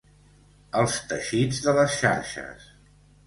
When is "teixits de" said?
1.11-1.75